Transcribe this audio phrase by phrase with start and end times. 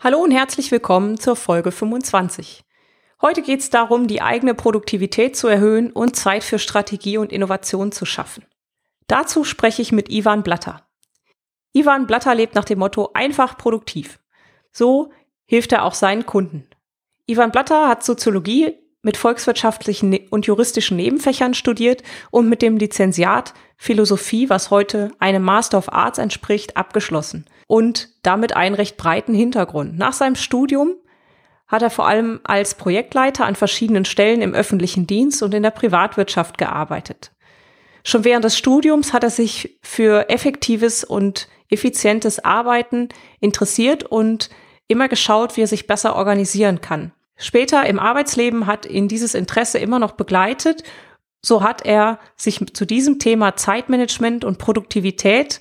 [0.00, 2.62] Hallo und herzlich willkommen zur Folge 25.
[3.20, 7.90] Heute geht es darum, die eigene Produktivität zu erhöhen und Zeit für Strategie und Innovation
[7.90, 8.44] zu schaffen.
[9.08, 10.86] Dazu spreche ich mit Ivan Blatter.
[11.72, 14.20] Ivan Blatter lebt nach dem Motto einfach produktiv.
[14.70, 15.10] So
[15.46, 16.68] hilft er auch seinen Kunden.
[17.26, 23.54] Ivan Blatter hat Soziologie mit volkswirtschaftlichen ne- und juristischen Nebenfächern studiert und mit dem Lizenziat
[23.76, 29.96] Philosophie, was heute einem Master of Arts entspricht, abgeschlossen und damit einen recht breiten Hintergrund.
[29.96, 30.94] Nach seinem Studium
[31.68, 35.70] hat er vor allem als Projektleiter an verschiedenen Stellen im öffentlichen Dienst und in der
[35.70, 37.30] Privatwirtschaft gearbeitet.
[38.02, 44.48] Schon während des Studiums hat er sich für effektives und effizientes Arbeiten interessiert und
[44.86, 47.12] immer geschaut, wie er sich besser organisieren kann.
[47.38, 50.82] Später im Arbeitsleben hat ihn dieses Interesse immer noch begleitet.
[51.40, 55.60] So hat er sich zu diesem Thema Zeitmanagement und Produktivität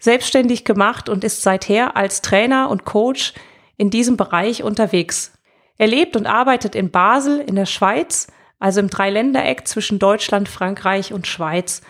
[0.00, 3.34] selbstständig gemacht und ist seither als Trainer und Coach
[3.76, 5.32] in diesem Bereich unterwegs.
[5.76, 8.26] Er lebt und arbeitet in Basel in der Schweiz,
[8.58, 11.82] also im Dreiländereck zwischen Deutschland, Frankreich und Schweiz.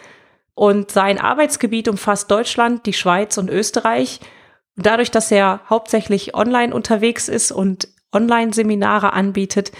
[0.54, 4.18] Und sein Arbeitsgebiet umfasst Deutschland, die Schweiz und Österreich.
[4.76, 9.72] Und dadurch, dass er hauptsächlich online unterwegs ist und Online-Seminare anbietet,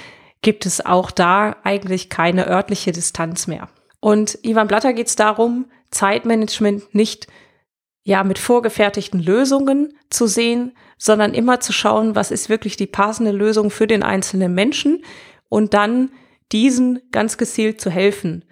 [0.43, 3.69] gibt es auch da eigentlich keine örtliche Distanz mehr.
[4.01, 7.27] Und Ivan Blatter geht es darum, Zeitmanagement nicht
[8.03, 13.33] ja mit vorgefertigten Lösungen zu sehen, sondern immer zu schauen, was ist wirklich die passende
[13.33, 15.05] Lösung für den einzelnen Menschen
[15.49, 16.11] und dann
[16.53, 18.45] diesen ganz gezielt zu helfen.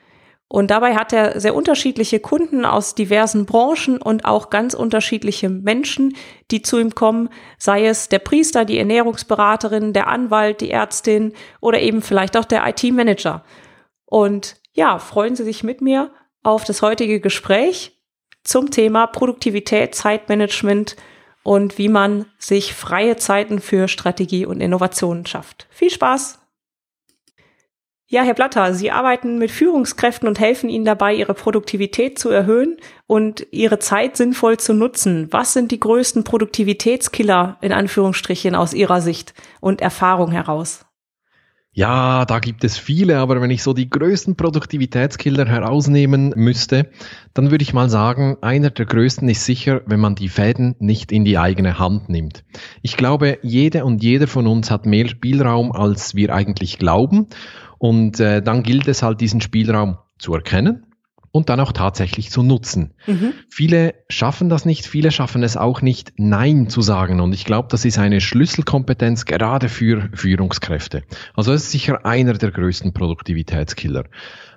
[0.51, 6.17] Und dabei hat er sehr unterschiedliche Kunden aus diversen Branchen und auch ganz unterschiedliche Menschen,
[6.51, 7.29] die zu ihm kommen,
[7.59, 12.67] sei es der Priester, die Ernährungsberaterin, der Anwalt, die Ärztin oder eben vielleicht auch der
[12.67, 13.45] IT-Manager.
[14.07, 16.11] Und ja, freuen Sie sich mit mir
[16.43, 17.99] auf das heutige Gespräch
[18.43, 20.97] zum Thema Produktivität, Zeitmanagement
[21.43, 25.67] und wie man sich freie Zeiten für Strategie und Innovationen schafft.
[25.71, 26.39] Viel Spaß!
[28.11, 32.79] Ja, Herr Blatter, Sie arbeiten mit Führungskräften und helfen ihnen dabei, ihre Produktivität zu erhöhen
[33.07, 35.29] und ihre Zeit sinnvoll zu nutzen.
[35.31, 40.88] Was sind die größten Produktivitätskiller in Anführungsstrichen aus Ihrer Sicht und Erfahrung heraus?
[41.79, 46.91] Ja, da gibt es viele, aber wenn ich so die größten Produktivitätskiller herausnehmen müsste,
[47.35, 51.13] dann würde ich mal sagen, einer der größten ist sicher, wenn man die Fäden nicht
[51.13, 52.43] in die eigene Hand nimmt.
[52.83, 57.29] Ich glaube, jede und jeder von uns hat mehr Spielraum, als wir eigentlich glauben.
[57.79, 60.88] Und äh, dann gilt es halt, diesen Spielraum zu erkennen
[61.31, 62.95] und dann auch tatsächlich zu nutzen.
[63.07, 63.33] Mhm.
[63.49, 67.21] Viele schaffen das nicht, viele schaffen es auch nicht, Nein zu sagen.
[67.21, 71.03] Und ich glaube, das ist eine Schlüsselkompetenz gerade für Führungskräfte.
[71.35, 74.05] Also das ist sicher einer der größten Produktivitätskiller.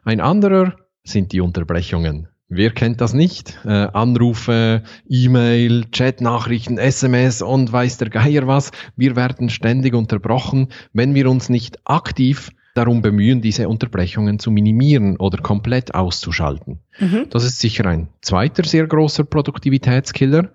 [0.04, 2.28] Ein anderer sind die Unterbrechungen.
[2.54, 3.60] Wer kennt das nicht?
[3.64, 8.72] Äh, Anrufe, E-Mail, Chatnachrichten, SMS und weiß der Geier was.
[8.98, 15.18] Wir werden ständig unterbrochen, wenn wir uns nicht aktiv darum bemühen, diese Unterbrechungen zu minimieren
[15.18, 16.80] oder komplett auszuschalten.
[17.00, 17.28] Mhm.
[17.30, 20.50] Das ist sicher ein zweiter sehr großer Produktivitätskiller.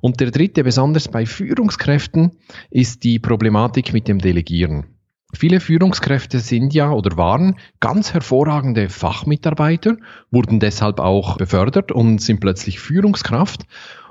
[0.00, 2.32] Und der dritte, besonders bei Führungskräften,
[2.70, 4.86] ist die Problematik mit dem Delegieren.
[5.32, 9.96] Viele Führungskräfte sind ja oder waren ganz hervorragende Fachmitarbeiter,
[10.30, 13.62] wurden deshalb auch befördert und sind plötzlich Führungskraft.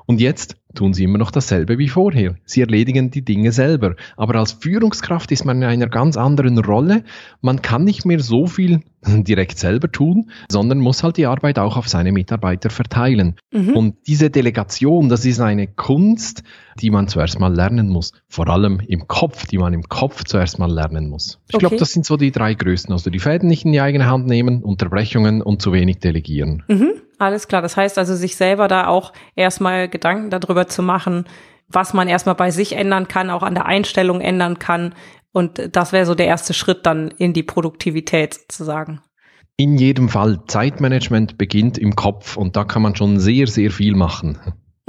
[0.09, 2.33] Und jetzt tun sie immer noch dasselbe wie vorher.
[2.43, 3.95] Sie erledigen die Dinge selber.
[4.17, 7.03] Aber als Führungskraft ist man in einer ganz anderen Rolle.
[7.41, 11.77] Man kann nicht mehr so viel direkt selber tun, sondern muss halt die Arbeit auch
[11.77, 13.35] auf seine Mitarbeiter verteilen.
[13.51, 13.77] Mhm.
[13.77, 16.41] Und diese Delegation, das ist eine Kunst,
[16.81, 18.13] die man zuerst mal lernen muss.
[18.27, 21.39] Vor allem im Kopf, die man im Kopf zuerst mal lernen muss.
[21.49, 21.67] Ich okay.
[21.67, 22.91] glaube, das sind so die drei größten.
[22.91, 26.63] Also die Fäden nicht in die eigene Hand nehmen, Unterbrechungen und zu wenig delegieren.
[26.67, 26.93] Mhm.
[27.19, 27.61] Alles klar.
[27.61, 31.25] Das heißt also, sich selber da auch erstmal Gedanken darüber zu machen,
[31.67, 34.95] was man erstmal bei sich ändern kann, auch an der Einstellung ändern kann.
[35.31, 39.01] Und das wäre so der erste Schritt dann in die Produktivität sozusagen.
[39.57, 40.39] In jedem Fall.
[40.47, 44.39] Zeitmanagement beginnt im Kopf und da kann man schon sehr, sehr viel machen.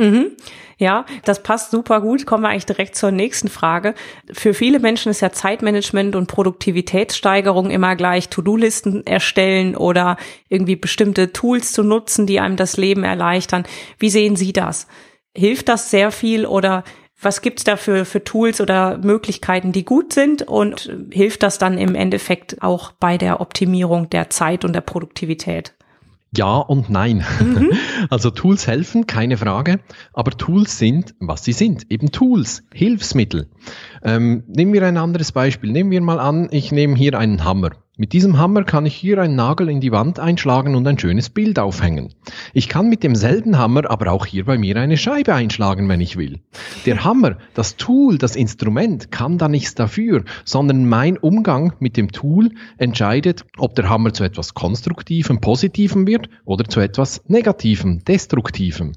[0.00, 0.30] Mhm.
[0.78, 2.24] Ja, das passt super gut.
[2.24, 3.94] Kommen wir eigentlich direkt zur nächsten Frage.
[4.32, 10.16] Für viele Menschen ist ja Zeitmanagement und Produktivitätssteigerung immer gleich To-Do-Listen erstellen oder
[10.48, 13.64] irgendwie bestimmte Tools zu nutzen, die einem das Leben erleichtern.
[13.98, 14.86] Wie sehen Sie das?
[15.36, 16.82] Hilft das sehr viel oder
[17.20, 21.76] was gibt's da für, für Tools oder Möglichkeiten, die gut sind und hilft das dann
[21.76, 25.74] im Endeffekt auch bei der Optimierung der Zeit und der Produktivität?
[26.36, 27.24] Ja und nein.
[27.40, 27.70] Mhm.
[28.08, 29.80] Also Tools helfen, keine Frage,
[30.14, 33.50] aber Tools sind, was sie sind, eben Tools, Hilfsmittel.
[34.02, 35.70] Ähm, nehmen wir ein anderes Beispiel.
[35.70, 37.72] Nehmen wir mal an, ich nehme hier einen Hammer.
[38.00, 41.28] Mit diesem Hammer kann ich hier einen Nagel in die Wand einschlagen und ein schönes
[41.28, 42.14] Bild aufhängen.
[42.54, 46.16] Ich kann mit demselben Hammer aber auch hier bei mir eine Scheibe einschlagen, wenn ich
[46.16, 46.40] will.
[46.86, 52.10] Der Hammer, das Tool, das Instrument kann da nichts dafür, sondern mein Umgang mit dem
[52.10, 58.92] Tool entscheidet, ob der Hammer zu etwas Konstruktivem, Positivem wird oder zu etwas Negativem, Destruktivem.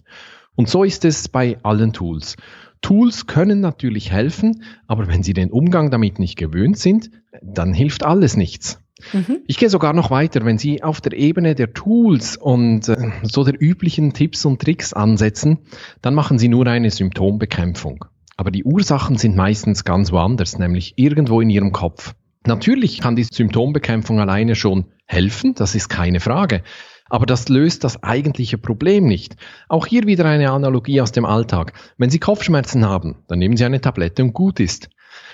[0.56, 2.38] Und so ist es bei allen Tools.
[2.82, 7.12] Tools können natürlich helfen, aber wenn Sie den Umgang damit nicht gewöhnt sind,
[7.42, 8.80] dann hilft alles nichts.
[9.12, 9.40] Mhm.
[9.48, 13.44] Ich gehe sogar noch weiter, wenn Sie auf der Ebene der Tools und äh, so
[13.44, 15.60] der üblichen Tipps und Tricks ansetzen,
[16.02, 18.06] dann machen Sie nur eine Symptombekämpfung.
[18.38, 22.14] Aber die Ursachen sind meistens ganz woanders, nämlich irgendwo in Ihrem Kopf.
[22.46, 26.64] Natürlich kann die Symptombekämpfung alleine schon helfen, das ist keine Frage.
[27.10, 29.36] Aber das löst das eigentliche Problem nicht.
[29.70, 31.74] Auch hier wieder eine Analogie aus dem Alltag.
[31.98, 34.90] Wenn Sie Kopfschmerzen haben, dann nehmen Sie eine Tablette und gut ist.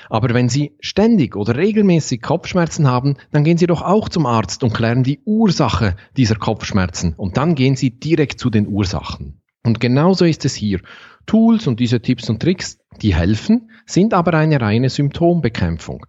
[0.09, 4.63] Aber wenn Sie ständig oder regelmäßig Kopfschmerzen haben, dann gehen Sie doch auch zum Arzt
[4.63, 7.13] und klären die Ursache dieser Kopfschmerzen.
[7.15, 9.41] Und dann gehen Sie direkt zu den Ursachen.
[9.63, 10.81] Und genauso ist es hier.
[11.25, 16.05] Tools und diese Tipps und Tricks, die helfen, sind aber eine reine Symptombekämpfung.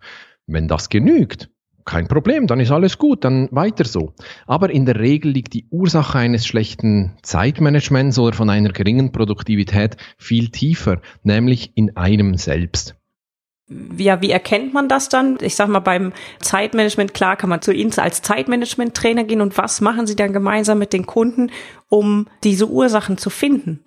[0.46, 1.50] Wenn das genügt,
[1.84, 4.14] kein Problem, dann ist alles gut, dann weiter so.
[4.46, 9.96] Aber in der Regel liegt die Ursache eines schlechten Zeitmanagements oder von einer geringen Produktivität
[10.16, 12.99] viel tiefer, nämlich in einem selbst
[13.96, 15.38] ja, wie erkennt man das dann?
[15.40, 19.80] Ich sag mal, beim Zeitmanagement, klar, kann man zu Ihnen als Zeitmanagement-Trainer gehen und was
[19.80, 21.50] machen Sie dann gemeinsam mit den Kunden,
[21.88, 23.80] um diese Ursachen zu finden?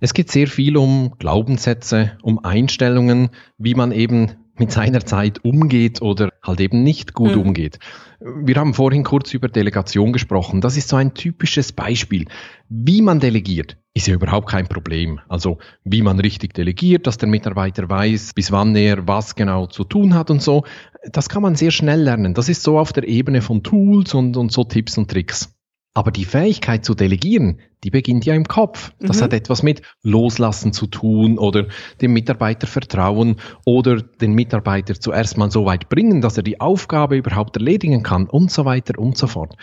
[0.00, 3.28] Es geht sehr viel um Glaubenssätze, um Einstellungen,
[3.58, 7.40] wie man eben mit seiner Zeit umgeht oder halt eben nicht gut mhm.
[7.40, 7.80] umgeht.
[8.20, 10.60] Wir haben vorhin kurz über Delegation gesprochen.
[10.60, 12.26] Das ist so ein typisches Beispiel.
[12.68, 15.20] Wie man delegiert, ist ja überhaupt kein Problem.
[15.28, 19.84] Also wie man richtig delegiert, dass der Mitarbeiter weiß, bis wann er was genau zu
[19.84, 20.64] tun hat und so,
[21.10, 22.34] das kann man sehr schnell lernen.
[22.34, 25.54] Das ist so auf der Ebene von Tools und, und so Tipps und Tricks.
[25.92, 28.92] Aber die Fähigkeit zu delegieren, die beginnt ja im Kopf.
[29.00, 29.24] Das mhm.
[29.24, 31.66] hat etwas mit Loslassen zu tun oder
[32.00, 37.16] dem Mitarbeiter vertrauen oder den Mitarbeiter zuerst mal so weit bringen, dass er die Aufgabe
[37.16, 39.56] überhaupt erledigen kann und so weiter und so fort.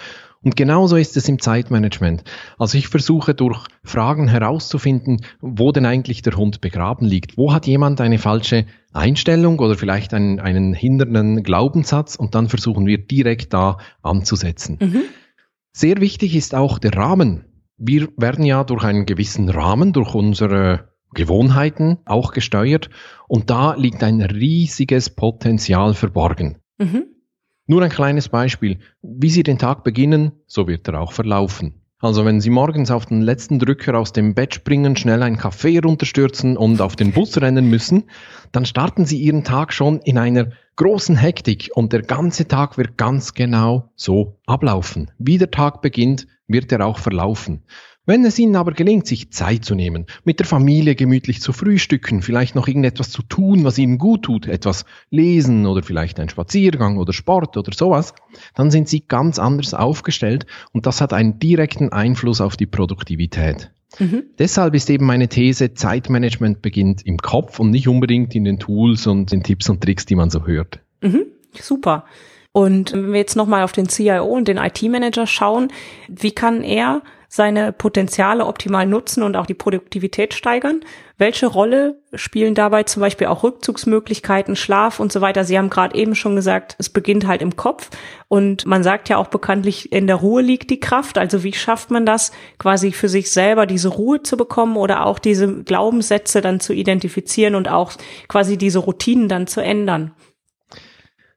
[0.43, 2.23] Und genauso ist es im Zeitmanagement.
[2.57, 7.37] Also ich versuche durch Fragen herauszufinden, wo denn eigentlich der Hund begraben liegt.
[7.37, 12.85] Wo hat jemand eine falsche Einstellung oder vielleicht einen, einen hindernden Glaubenssatz und dann versuchen
[12.85, 14.77] wir direkt da anzusetzen.
[14.79, 15.03] Mhm.
[15.77, 17.45] Sehr wichtig ist auch der Rahmen.
[17.77, 22.89] Wir werden ja durch einen gewissen Rahmen, durch unsere Gewohnheiten auch gesteuert
[23.27, 26.57] und da liegt ein riesiges Potenzial verborgen.
[26.79, 27.05] Mhm.
[27.67, 28.79] Nur ein kleines Beispiel.
[29.03, 31.83] Wie Sie den Tag beginnen, so wird er auch verlaufen.
[31.99, 35.77] Also wenn Sie morgens auf den letzten Drücker aus dem Bett springen, schnell einen Kaffee
[35.77, 38.05] runterstürzen und auf den Bus rennen müssen,
[38.51, 40.47] dann starten Sie Ihren Tag schon in einer
[40.77, 45.11] großen Hektik und der ganze Tag wird ganz genau so ablaufen.
[45.17, 47.63] Wie der Tag beginnt, wird er auch verlaufen.
[48.05, 52.21] Wenn es Ihnen aber gelingt, sich Zeit zu nehmen, mit der Familie gemütlich zu frühstücken,
[52.21, 56.99] vielleicht noch irgendetwas zu tun, was Ihnen gut tut, etwas lesen oder vielleicht ein Spaziergang
[56.99, 58.13] oder Sport oder sowas,
[58.55, 63.71] dann sind Sie ganz anders aufgestellt und das hat einen direkten Einfluss auf die Produktivität.
[63.99, 64.23] Mhm.
[64.37, 69.07] Deshalb ist eben meine These, Zeitmanagement beginnt im Kopf und nicht unbedingt in den Tools
[69.07, 70.79] und den Tipps und Tricks, die man so hört.
[71.01, 71.25] Mhm.
[71.53, 72.05] Super.
[72.51, 75.69] Und wenn wir jetzt nochmal auf den CIO und den IT-Manager schauen,
[76.07, 80.81] wie kann er seine Potenziale optimal nutzen und auch die Produktivität steigern?
[81.17, 85.43] Welche Rolle spielen dabei zum Beispiel auch Rückzugsmöglichkeiten, Schlaf und so weiter?
[85.43, 87.89] Sie haben gerade eben schon gesagt, es beginnt halt im Kopf
[88.27, 91.17] und man sagt ja auch bekanntlich, in der Ruhe liegt die Kraft.
[91.17, 95.19] Also wie schafft man das, quasi für sich selber diese Ruhe zu bekommen oder auch
[95.19, 97.93] diese Glaubenssätze dann zu identifizieren und auch
[98.27, 100.13] quasi diese Routinen dann zu ändern?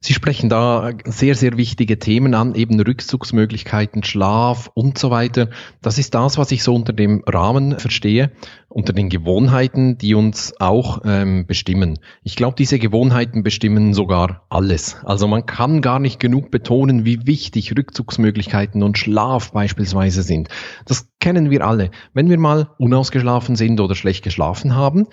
[0.02, 5.50] Sie sprechen da sehr, sehr wichtige Themen an, eben Rückzugsmöglichkeiten, Schlaf und so weiter.
[5.82, 8.32] Das ist das, was ich so unter dem Rahmen verstehe,
[8.70, 11.98] unter den Gewohnheiten, die uns auch ähm, bestimmen.
[12.22, 14.96] Ich glaube, diese Gewohnheiten bestimmen sogar alles.
[15.04, 20.48] Also man kann gar nicht genug betonen, wie wichtig Rückzugsmöglichkeiten und Schlaf beispielsweise sind.
[20.86, 21.90] Das kennen wir alle.
[22.14, 25.08] Wenn wir mal unausgeschlafen sind oder schlecht geschlafen haben,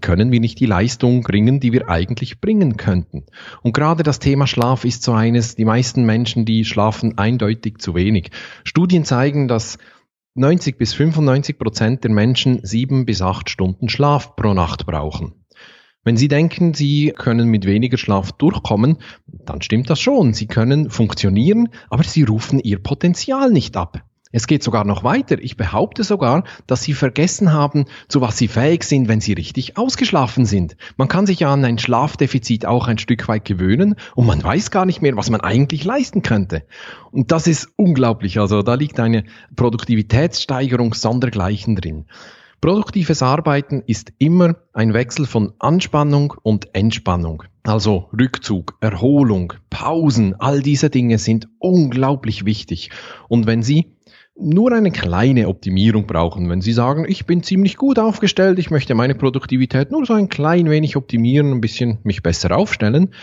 [0.00, 3.24] können wir nicht die Leistung bringen, die wir eigentlich bringen könnten.
[3.62, 7.96] Und gerade das Thema Schlaf ist so eines, die meisten Menschen, die schlafen eindeutig zu
[7.96, 8.30] wenig.
[8.62, 9.78] Studien zeigen, dass
[10.34, 15.44] 90 bis 95 Prozent der Menschen sieben bis acht Stunden Schlaf pro Nacht brauchen.
[16.04, 20.32] Wenn Sie denken, Sie können mit weniger Schlaf durchkommen, dann stimmt das schon.
[20.32, 24.04] Sie können funktionieren, aber Sie rufen Ihr Potenzial nicht ab.
[24.32, 25.38] Es geht sogar noch weiter.
[25.40, 29.76] Ich behaupte sogar, dass Sie vergessen haben, zu was Sie fähig sind, wenn Sie richtig
[29.76, 30.76] ausgeschlafen sind.
[30.96, 34.70] Man kann sich ja an ein Schlafdefizit auch ein Stück weit gewöhnen und man weiß
[34.70, 36.62] gar nicht mehr, was man eigentlich leisten könnte.
[37.10, 38.38] Und das ist unglaublich.
[38.38, 39.24] Also da liegt eine
[39.56, 42.06] Produktivitätssteigerung sondergleichen drin.
[42.60, 47.42] Produktives Arbeiten ist immer ein Wechsel von Anspannung und Entspannung.
[47.62, 52.90] Also Rückzug, Erholung, Pausen, all diese Dinge sind unglaublich wichtig.
[53.28, 53.96] Und wenn Sie
[54.40, 58.94] nur eine kleine Optimierung brauchen, wenn Sie sagen, ich bin ziemlich gut aufgestellt, ich möchte
[58.94, 63.14] meine Produktivität nur so ein klein wenig optimieren, ein bisschen mich besser aufstellen,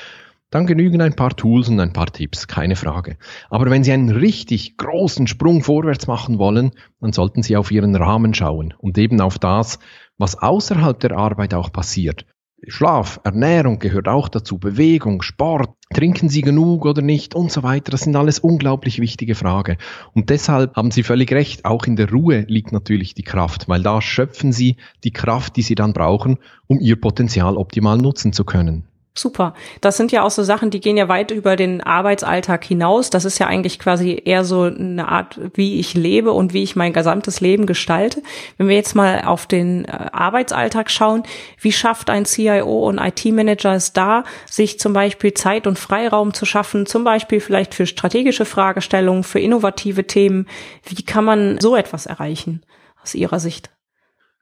[0.50, 3.18] dann genügen ein paar Tools und ein paar Tipps, keine Frage.
[3.50, 6.72] Aber wenn Sie einen richtig großen Sprung vorwärts machen wollen,
[7.02, 9.80] dann sollten Sie auf Ihren Rahmen schauen und eben auf das,
[10.18, 12.26] was außerhalb der Arbeit auch passiert.
[12.66, 17.92] Schlaf, Ernährung gehört auch dazu, Bewegung, Sport, trinken Sie genug oder nicht und so weiter.
[17.92, 19.78] Das sind alles unglaublich wichtige Fragen.
[20.14, 23.84] Und deshalb haben Sie völlig recht, auch in der Ruhe liegt natürlich die Kraft, weil
[23.84, 28.44] da schöpfen Sie die Kraft, die Sie dann brauchen, um Ihr Potenzial optimal nutzen zu
[28.44, 28.86] können.
[29.18, 29.56] Super.
[29.82, 33.10] Das sind ja auch so Sachen, die gehen ja weit über den Arbeitsalltag hinaus.
[33.10, 36.76] Das ist ja eigentlich quasi eher so eine Art, wie ich lebe und wie ich
[36.76, 38.22] mein gesamtes Leben gestalte.
[38.58, 41.24] Wenn wir jetzt mal auf den äh, Arbeitsalltag schauen,
[41.60, 46.46] wie schafft ein CIO und IT-Manager es da, sich zum Beispiel Zeit und Freiraum zu
[46.46, 50.48] schaffen, zum Beispiel vielleicht für strategische Fragestellungen, für innovative Themen.
[50.84, 52.62] Wie kann man so etwas erreichen
[53.02, 53.72] aus Ihrer Sicht?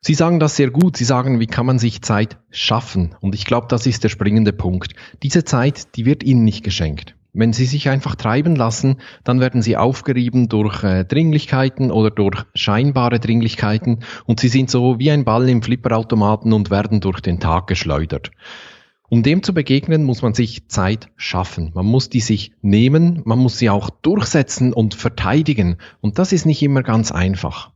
[0.07, 0.97] Sie sagen das sehr gut.
[0.97, 3.15] Sie sagen, wie kann man sich Zeit schaffen?
[3.21, 4.93] Und ich glaube, das ist der springende Punkt.
[5.23, 7.15] Diese Zeit, die wird Ihnen nicht geschenkt.
[7.33, 12.43] Wenn Sie sich einfach treiben lassen, dann werden Sie aufgerieben durch äh, Dringlichkeiten oder durch
[12.53, 17.39] scheinbare Dringlichkeiten und Sie sind so wie ein Ball im Flipperautomaten und werden durch den
[17.39, 18.29] Tag geschleudert.
[19.07, 21.71] Um dem zu begegnen, muss man sich Zeit schaffen.
[21.75, 25.77] Man muss die sich nehmen, man muss sie auch durchsetzen und verteidigen.
[26.01, 27.71] Und das ist nicht immer ganz einfach.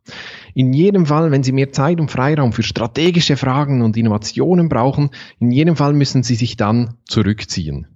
[0.55, 5.11] In jedem Fall, wenn Sie mehr Zeit und Freiraum für strategische Fragen und Innovationen brauchen,
[5.39, 7.87] in jedem Fall müssen Sie sich dann zurückziehen.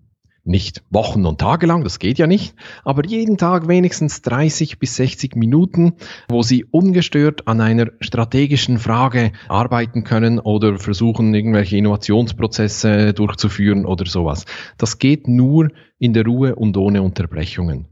[0.46, 4.98] Nicht Wochen und Tage lang, das geht ja nicht, aber jeden Tag wenigstens 30 bis
[4.98, 5.94] 60 Minuten,
[6.28, 14.06] wo Sie ungestört an einer strategischen Frage arbeiten können oder versuchen, irgendwelche Innovationsprozesse durchzuführen oder
[14.06, 14.44] sowas.
[14.78, 17.88] Das geht nur in der Ruhe und ohne Unterbrechungen.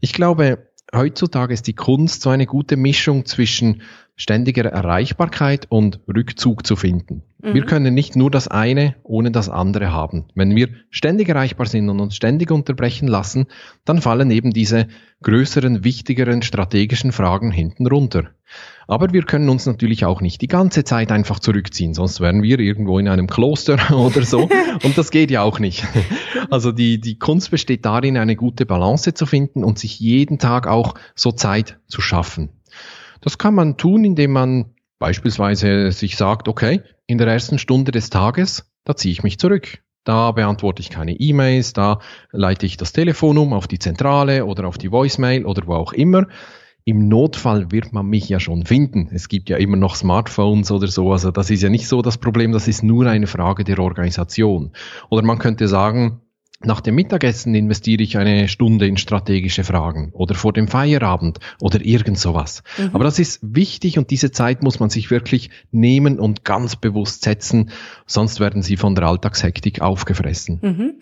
[0.00, 3.80] Ich glaube, heutzutage ist die Kunst so eine gute Mischung zwischen
[4.14, 7.22] ständiger Erreichbarkeit und Rückzug zu finden.
[7.40, 7.54] Mhm.
[7.54, 10.26] Wir können nicht nur das eine ohne das andere haben.
[10.34, 13.46] Wenn wir ständig erreichbar sind und uns ständig unterbrechen lassen,
[13.84, 14.88] dann fallen eben diese
[15.22, 18.30] größeren, wichtigeren strategischen Fragen hinten runter.
[18.86, 22.58] Aber wir können uns natürlich auch nicht die ganze Zeit einfach zurückziehen, sonst wären wir
[22.58, 24.48] irgendwo in einem Kloster oder so.
[24.82, 25.84] und das geht ja auch nicht.
[26.50, 30.66] Also die, die Kunst besteht darin, eine gute Balance zu finden und sich jeden Tag
[30.66, 32.48] auch so Zeit zu schaffen.
[33.20, 34.64] Das kann man tun, indem man
[34.98, 39.78] beispielsweise sich sagt, okay, in der ersten Stunde des Tages, da ziehe ich mich zurück.
[40.04, 42.00] Da beantworte ich keine E-Mails, da
[42.30, 45.92] leite ich das Telefon um auf die Zentrale oder auf die Voicemail oder wo auch
[45.92, 46.26] immer.
[46.84, 49.08] Im Notfall wird man mich ja schon finden.
[49.12, 51.12] Es gibt ja immer noch Smartphones oder so.
[51.12, 54.72] Also das ist ja nicht so das Problem, das ist nur eine Frage der Organisation.
[55.10, 56.20] Oder man könnte sagen,
[56.64, 61.80] nach dem Mittagessen investiere ich eine Stunde in strategische Fragen oder vor dem Feierabend oder
[61.84, 62.64] irgend sowas.
[62.76, 62.90] Mhm.
[62.94, 67.22] Aber das ist wichtig und diese Zeit muss man sich wirklich nehmen und ganz bewusst
[67.22, 67.70] setzen,
[68.06, 70.58] sonst werden sie von der Alltagshektik aufgefressen.
[70.60, 70.94] Mhm.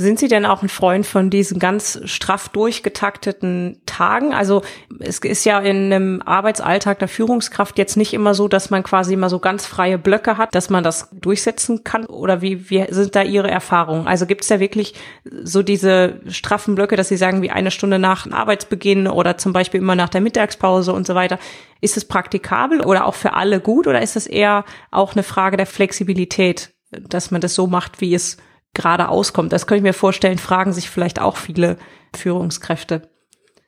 [0.00, 4.32] Sind Sie denn auch ein Freund von diesen ganz straff durchgetakteten Tagen?
[4.32, 4.62] Also
[4.98, 9.12] es ist ja in einem Arbeitsalltag der Führungskraft jetzt nicht immer so, dass man quasi
[9.12, 12.06] immer so ganz freie Blöcke hat, dass man das durchsetzen kann.
[12.06, 14.06] Oder wie, wie sind da Ihre Erfahrungen?
[14.06, 14.94] Also gibt es da wirklich
[15.42, 19.82] so diese straffen Blöcke, dass Sie sagen, wie eine Stunde nach Arbeitsbeginn oder zum Beispiel
[19.82, 21.38] immer nach der Mittagspause und so weiter?
[21.82, 25.58] Ist es praktikabel oder auch für alle gut oder ist es eher auch eine Frage
[25.58, 28.38] der Flexibilität, dass man das so macht, wie es
[28.74, 29.52] gerade auskommt.
[29.52, 31.76] Das könnte ich mir vorstellen, fragen sich vielleicht auch viele
[32.14, 33.08] Führungskräfte.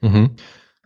[0.01, 0.37] Mhm.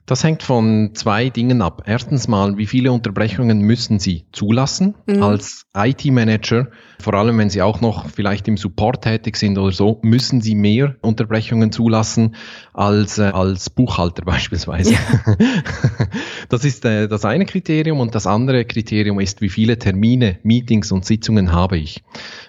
[0.07, 1.83] Das hängt von zwei Dingen ab.
[1.85, 5.21] Erstens mal, wie viele Unterbrechungen müssen Sie zulassen mhm.
[5.21, 6.69] als IT-Manager?
[7.01, 10.55] Vor allem, wenn Sie auch noch vielleicht im Support tätig sind oder so, müssen Sie
[10.55, 12.37] mehr Unterbrechungen zulassen
[12.73, 14.93] als äh, als Buchhalter beispielsweise.
[14.93, 14.99] Ja.
[16.49, 20.93] Das ist äh, das eine Kriterium und das andere Kriterium ist, wie viele Termine, Meetings
[20.93, 22.05] und Sitzungen habe ich.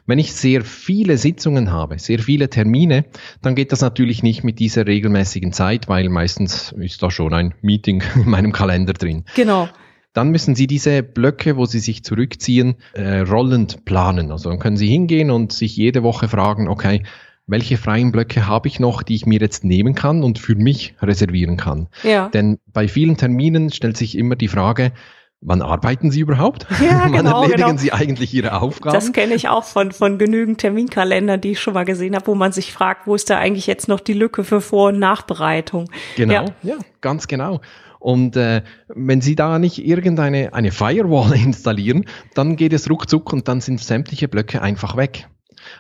[0.06, 3.06] Wenn ich sehr viele Sitzungen habe, sehr viele Termine,
[3.42, 7.47] dann geht das natürlich nicht mit dieser regelmäßigen Zeit, weil meistens ist da schon ein
[7.48, 9.26] ein Meeting in meinem Kalender drin.
[9.36, 9.70] Genau.
[10.14, 14.32] Dann müssen Sie diese Blöcke, wo Sie sich zurückziehen, äh, rollend planen.
[14.32, 17.04] Also dann können Sie hingehen und sich jede Woche fragen, okay,
[17.46, 20.96] welche freien Blöcke habe ich noch, die ich mir jetzt nehmen kann und für mich
[21.02, 21.88] reservieren kann.
[22.04, 22.30] Ja.
[22.30, 24.92] Denn bei vielen Terminen stellt sich immer die Frage,
[25.42, 26.66] wann arbeiten Sie überhaupt?
[26.82, 27.78] Ja, wann genau, erledigen genau.
[27.80, 28.94] Sie eigentlich Ihre Aufgaben?
[28.94, 32.36] Das kenne ich auch von, von genügend Terminkalendern, die ich schon mal gesehen habe, wo
[32.36, 35.90] man sich fragt, wo ist da eigentlich jetzt noch die Lücke für Vor- und Nachbereitung?
[36.16, 36.46] Genau, Ja.
[36.64, 37.62] ja, ganz genau.
[38.00, 43.48] Und äh, wenn Sie da nicht irgendeine eine Firewall installieren, dann geht es ruckzuck und
[43.48, 45.28] dann sind sämtliche Blöcke einfach weg.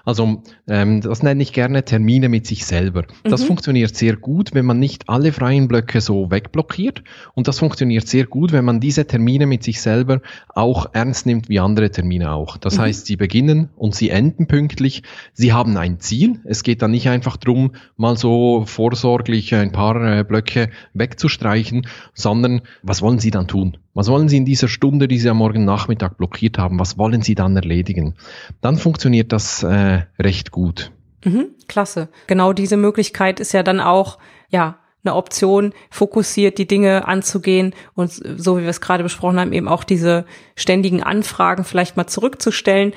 [0.08, 3.04] Also ähm, das nenne ich gerne Termine mit sich selber.
[3.26, 3.48] Das Mhm.
[3.48, 7.04] funktioniert sehr gut, wenn man nicht alle freien Blöcke so wegblockiert.
[7.36, 10.22] Und das funktioniert sehr gut, wenn man diese Termine mit sich selber
[10.56, 12.56] auch ernst nimmt wie andere Termine auch.
[12.56, 12.82] Das Mhm.
[12.84, 15.04] heißt, sie beginnen und sie enden pünktlich.
[15.34, 16.40] Sie haben ein Ziel.
[16.46, 22.62] Es geht dann nicht einfach drum, mal so vorsorglich ein paar äh, Blöcke wegzustreichen, sondern
[22.82, 23.76] was wollen Sie dann tun?
[23.98, 27.24] Was wollen Sie in dieser Stunde, die Sie am morgen Nachmittag blockiert haben, was wollen
[27.24, 28.14] Sie dann erledigen?
[28.62, 30.92] Dann funktioniert das äh, recht gut.
[31.26, 32.10] Mhm, klasse.
[32.28, 38.12] Genau diese Möglichkeit ist ja dann auch, ja, eine Option, fokussiert die Dinge anzugehen und
[38.12, 40.26] so wie wir es gerade besprochen haben, eben auch diese
[40.56, 42.94] ständigen Anfragen vielleicht mal zurückzustellen.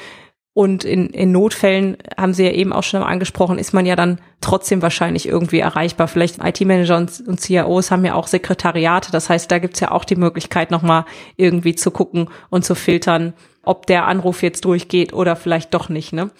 [0.52, 4.20] Und in, in Notfällen, haben Sie ja eben auch schon angesprochen, ist man ja dann
[4.40, 6.08] trotzdem wahrscheinlich irgendwie erreichbar.
[6.08, 9.12] Vielleicht IT-Manager und, und CIOs haben ja auch Sekretariate.
[9.12, 11.04] Das heißt, da gibt's ja auch die Möglichkeit, nochmal
[11.36, 16.12] irgendwie zu gucken und zu filtern, ob der Anruf jetzt durchgeht oder vielleicht doch nicht.
[16.12, 16.30] Ne?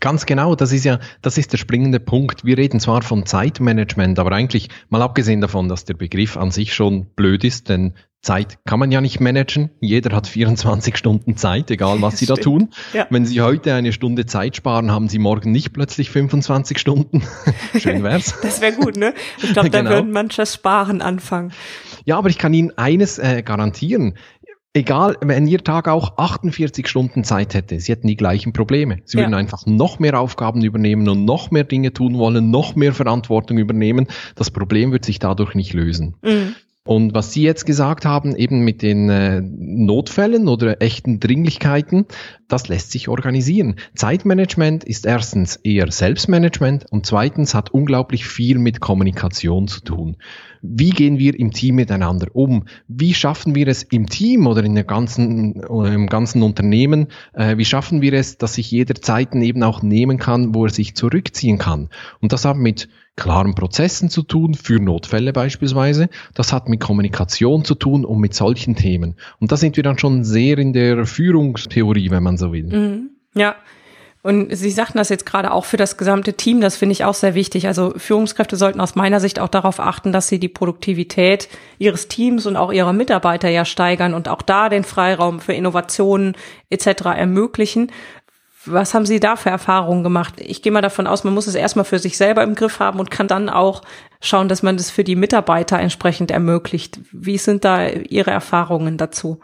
[0.00, 2.44] Ganz genau, das ist ja, das ist der springende Punkt.
[2.44, 6.74] Wir reden zwar von Zeitmanagement, aber eigentlich mal abgesehen davon, dass der Begriff an sich
[6.74, 7.94] schon blöd ist, denn
[8.24, 9.70] Zeit kann man ja nicht managen.
[9.80, 12.70] Jeder hat 24 Stunden Zeit, egal was Sie da tun.
[12.92, 13.06] Ja.
[13.10, 17.22] Wenn Sie heute eine Stunde Zeit sparen, haben Sie morgen nicht plötzlich 25 Stunden.
[17.78, 18.34] Schön wär's.
[18.42, 19.14] Das wäre gut, ne?
[19.42, 19.90] Ich glaube, da Genau.
[19.90, 21.52] würden manches Sparen anfangen.
[22.04, 24.14] Ja, aber ich kann Ihnen eines äh, garantieren.
[24.76, 28.98] Egal, wenn Ihr Tag auch 48 Stunden Zeit hätte, Sie hätten die gleichen Probleme.
[29.04, 29.24] Sie Ja.
[29.24, 33.58] würden einfach noch mehr Aufgaben übernehmen und noch mehr Dinge tun wollen, noch mehr Verantwortung
[33.58, 34.08] übernehmen.
[34.34, 36.16] Das Problem wird sich dadurch nicht lösen.
[36.24, 36.56] Mhm.
[36.86, 42.04] Und was Sie jetzt gesagt haben, eben mit den äh, Notfällen oder echten Dringlichkeiten,
[42.46, 43.76] das lässt sich organisieren.
[43.94, 50.18] Zeitmanagement ist erstens eher Selbstmanagement und zweitens hat unglaublich viel mit Kommunikation zu tun.
[50.60, 52.64] Wie gehen wir im Team miteinander um?
[52.86, 57.08] Wie schaffen wir es im Team oder in der ganzen, im ganzen Unternehmen?
[57.32, 60.70] Äh, wie schaffen wir es, dass sich jeder Zeiten eben auch nehmen kann, wo er
[60.70, 61.88] sich zurückziehen kann?
[62.20, 66.08] Und das hat mit klaren Prozessen zu tun, für Notfälle beispielsweise.
[66.34, 69.16] Das hat mit Kommunikation zu tun und mit solchen Themen.
[69.38, 72.64] Und da sind wir dann schon sehr in der Führungstheorie, wenn man so will.
[72.64, 73.10] Mhm.
[73.34, 73.56] Ja.
[74.22, 77.12] Und Sie sagten das jetzt gerade auch für das gesamte Team, das finde ich auch
[77.12, 77.66] sehr wichtig.
[77.66, 82.46] Also Führungskräfte sollten aus meiner Sicht auch darauf achten, dass sie die Produktivität ihres Teams
[82.46, 86.38] und auch ihrer Mitarbeiter ja steigern und auch da den Freiraum für Innovationen
[86.70, 87.04] etc.
[87.16, 87.92] ermöglichen.
[88.66, 90.34] Was haben Sie da für Erfahrungen gemacht?
[90.38, 92.98] Ich gehe mal davon aus, man muss es erstmal für sich selber im Griff haben
[92.98, 93.82] und kann dann auch
[94.20, 97.00] schauen, dass man das für die Mitarbeiter entsprechend ermöglicht.
[97.12, 99.40] Wie sind da Ihre Erfahrungen dazu?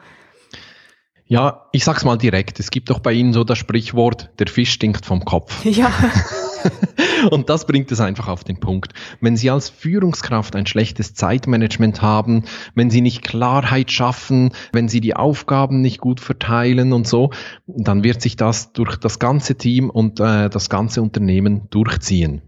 [1.26, 2.58] Ja, ich sag's mal direkt.
[2.58, 5.64] Es gibt doch bei Ihnen so das Sprichwort, der Fisch stinkt vom Kopf.
[5.64, 5.92] Ja,
[7.30, 8.92] Und das bringt es einfach auf den Punkt.
[9.20, 12.44] Wenn Sie als Führungskraft ein schlechtes Zeitmanagement haben,
[12.74, 17.30] wenn Sie nicht Klarheit schaffen, wenn Sie die Aufgaben nicht gut verteilen und so,
[17.66, 22.42] dann wird sich das durch das ganze Team und äh, das ganze Unternehmen durchziehen.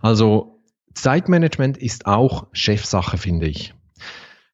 [0.00, 0.60] Also
[0.94, 3.74] Zeitmanagement ist auch Chefsache, finde ich.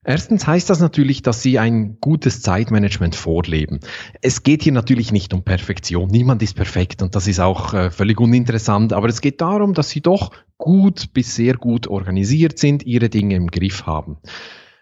[0.04, 3.78] Erstens heißt das natürlich, dass Sie ein gutes Zeitmanagement vorleben.
[4.20, 6.08] Es geht hier natürlich nicht um Perfektion.
[6.08, 8.92] Niemand ist perfekt und das ist auch äh, völlig uninteressant.
[8.92, 13.36] Aber es geht darum, dass Sie doch gut bis sehr gut organisiert sind, Ihre Dinge
[13.36, 14.16] im Griff haben.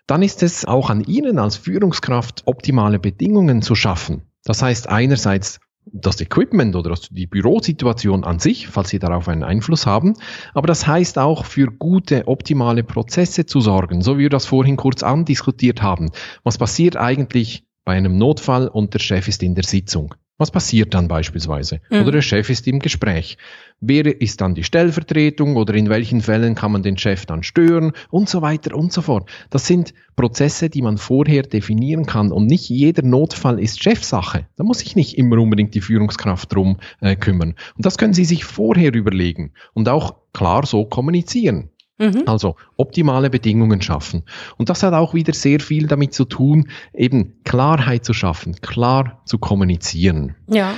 [0.06, 4.22] Dann ist es auch an Ihnen als Führungskraft, optimale Bedingungen zu schaffen.
[4.44, 9.86] Das heißt einerseits das Equipment oder die Bürosituation an sich, falls Sie darauf einen Einfluss
[9.86, 10.14] haben.
[10.54, 14.76] Aber das heißt auch für gute, optimale Prozesse zu sorgen, so wie wir das vorhin
[14.76, 16.10] kurz andiskutiert haben.
[16.44, 20.14] Was passiert eigentlich bei einem Notfall und der Chef ist in der Sitzung?
[20.40, 21.82] Was passiert dann beispielsweise?
[21.90, 22.00] Mhm.
[22.00, 23.36] Oder der Chef ist im Gespräch.
[23.82, 27.92] Wer ist dann die Stellvertretung oder in welchen Fällen kann man den Chef dann stören
[28.08, 29.28] und so weiter und so fort.
[29.50, 34.46] Das sind Prozesse, die man vorher definieren kann und nicht jeder Notfall ist Chefsache.
[34.56, 37.54] Da muss sich nicht immer unbedingt die Führungskraft drum äh, kümmern.
[37.76, 41.68] Und das können Sie sich vorher überlegen und auch klar so kommunizieren.
[42.00, 42.24] Mhm.
[42.26, 44.24] Also optimale Bedingungen schaffen.
[44.56, 49.22] Und das hat auch wieder sehr viel damit zu tun, eben Klarheit zu schaffen, klar
[49.24, 50.34] zu kommunizieren.
[50.48, 50.74] ja.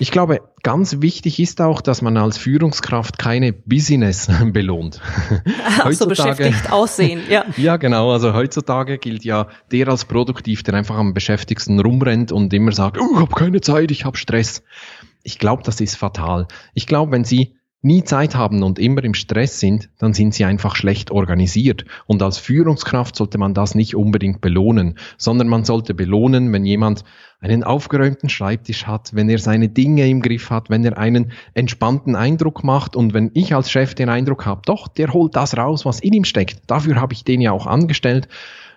[0.00, 5.00] Ich glaube, ganz wichtig ist auch, dass man als Führungskraft keine Business belohnt.
[5.78, 7.44] Ach so, beschäftigt aussehen, ja.
[7.56, 8.10] ja, genau.
[8.10, 12.98] Also heutzutage gilt ja der als produktiv, der einfach am beschäftigsten rumrennt und immer sagt,
[12.98, 14.62] oh, ich habe keine Zeit, ich habe Stress.
[15.22, 16.48] Ich glaube, das ist fatal.
[16.74, 20.44] Ich glaube, wenn Sie nie Zeit haben und immer im Stress sind, dann sind sie
[20.44, 21.84] einfach schlecht organisiert.
[22.06, 27.04] Und als Führungskraft sollte man das nicht unbedingt belohnen, sondern man sollte belohnen, wenn jemand
[27.40, 32.16] einen aufgeräumten Schreibtisch hat, wenn er seine Dinge im Griff hat, wenn er einen entspannten
[32.16, 35.84] Eindruck macht und wenn ich als Chef den Eindruck habe, doch, der holt das raus,
[35.84, 36.62] was in ihm steckt.
[36.68, 38.28] Dafür habe ich den ja auch angestellt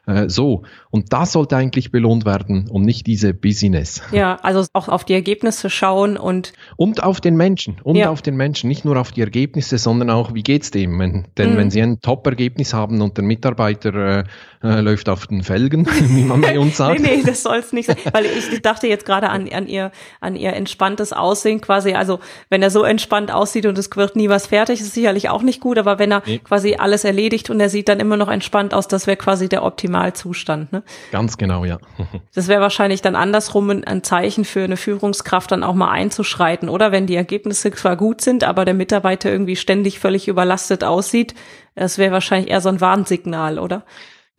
[0.08, 0.64] äh, so.
[0.98, 4.02] Und das sollte eigentlich belohnt werden und nicht diese Business.
[4.12, 6.54] Ja, also auch auf die Ergebnisse schauen und.
[6.76, 7.78] Und auf den Menschen.
[7.84, 8.10] Und ja.
[8.10, 8.68] auf den Menschen.
[8.68, 10.98] Nicht nur auf die Ergebnisse, sondern auch, wie geht's dem?
[10.98, 11.58] Wenn, denn mhm.
[11.58, 14.24] wenn Sie ein Top-Ergebnis haben und der Mitarbeiter äh,
[14.64, 17.00] äh, läuft auf den Felgen, wie man bei uns sagt.
[17.02, 17.98] nee, nee, das soll es nicht sein.
[18.12, 21.94] Weil ich dachte jetzt gerade an, an ihr, an ihr entspanntes Aussehen quasi.
[21.94, 25.44] Also, wenn er so entspannt aussieht und es wird nie was fertig, ist sicherlich auch
[25.44, 25.78] nicht gut.
[25.78, 26.40] Aber wenn er nee.
[26.40, 29.64] quasi alles erledigt und er sieht dann immer noch entspannt aus, das wäre quasi der
[29.64, 30.74] Optimalzustand.
[30.74, 30.82] Ne?
[31.12, 31.80] Ganz genau, ja.
[32.34, 36.92] das wäre wahrscheinlich dann andersrum ein Zeichen für eine Führungskraft, dann auch mal einzuschreiten, oder?
[36.92, 41.36] Wenn die Ergebnisse zwar gut sind, aber der Mitarbeiter irgendwie ständig völlig überlastet aussieht,
[41.76, 43.84] das wäre wahrscheinlich eher so ein Warnsignal, oder?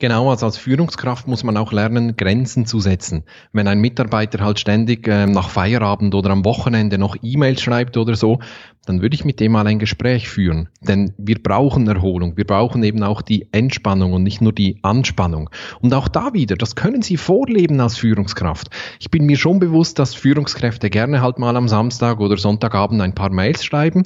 [0.00, 3.24] Genau, also als Führungskraft muss man auch lernen, Grenzen zu setzen.
[3.52, 8.14] Wenn ein Mitarbeiter halt ständig äh, nach Feierabend oder am Wochenende noch E-Mails schreibt oder
[8.14, 8.38] so,
[8.86, 10.68] dann würde ich mit dem mal ein Gespräch führen.
[10.80, 15.50] Denn wir brauchen Erholung, wir brauchen eben auch die Entspannung und nicht nur die Anspannung.
[15.80, 18.68] Und auch da wieder, das können Sie vorleben als Führungskraft.
[19.00, 23.16] Ich bin mir schon bewusst, dass Führungskräfte gerne halt mal am Samstag oder Sonntagabend ein
[23.16, 24.04] paar Mails schreiben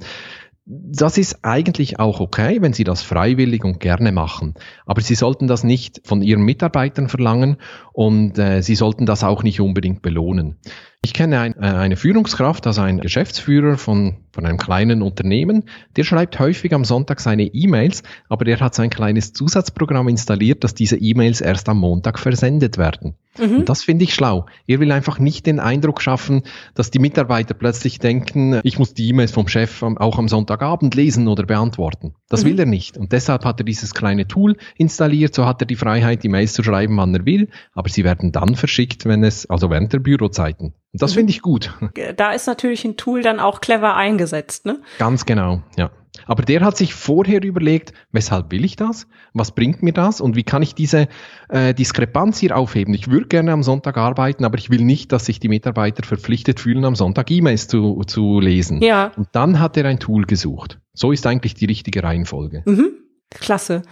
[0.64, 4.55] das ist eigentlich auch okay, wenn Sie das freiwillig und gerne machen.
[4.87, 7.57] Aber Sie sollten das nicht von Ihren Mitarbeitern verlangen
[7.92, 10.59] und äh, Sie sollten das auch nicht unbedingt belohnen.
[11.05, 15.65] Ich kenne ein, äh, eine Führungskraft, also ein Geschäftsführer von, von einem kleinen Unternehmen,
[15.97, 20.75] der schreibt häufig am Sonntag seine E-Mails, aber der hat sein kleines Zusatzprogramm installiert, dass
[20.75, 23.17] diese E-Mails erst am Montag versendet werden.
[23.37, 23.59] Mhm.
[23.59, 24.47] Und das finde ich schlau.
[24.69, 26.43] Er will einfach nicht den Eindruck schaffen,
[26.75, 31.27] dass die Mitarbeiter plötzlich denken, ich muss die E-Mails vom Chef auch am Sonntagabend lesen
[31.27, 32.15] oder beantworten.
[32.29, 32.49] Das mhm.
[32.49, 32.97] will er nicht.
[32.97, 36.53] Und deshalb hat er dieses kleine Tool installiert, so hat er die Freiheit, die Mails
[36.53, 39.99] zu schreiben, wann er will, aber sie werden dann verschickt, wenn es, also während der
[39.99, 40.75] Bürozeiten.
[40.92, 41.72] Und das finde ich gut.
[42.16, 44.81] Da ist natürlich ein Tool dann auch clever eingesetzt, ne?
[44.98, 45.90] Ganz genau, ja.
[46.26, 49.07] Aber der hat sich vorher überlegt, weshalb will ich das?
[49.33, 50.20] Was bringt mir das?
[50.20, 51.09] Und wie kann ich diese
[51.48, 52.92] äh, Diskrepanz hier aufheben?
[52.94, 56.61] Ich würde gerne am Sonntag arbeiten, aber ich will nicht, dass sich die Mitarbeiter verpflichtet
[56.61, 58.83] fühlen, am Sonntag E-Mails zu, zu lesen.
[58.83, 59.12] Ja.
[59.16, 60.78] Und dann hat er ein Tool gesucht.
[60.92, 62.62] So ist eigentlich die richtige Reihenfolge.
[62.66, 62.90] Mhm.
[63.31, 63.83] Klasse.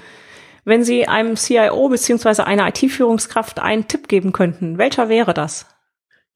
[0.64, 5.66] Wenn Sie einem CIO beziehungsweise einer IT-Führungskraft einen Tipp geben könnten, welcher wäre das?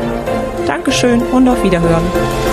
[0.66, 2.49] Dankeschön und auf Wiederhören.